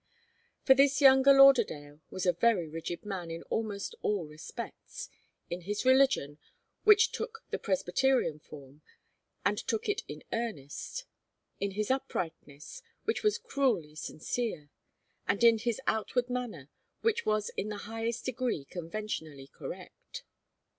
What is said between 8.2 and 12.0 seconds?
form, and took it in earnest; in his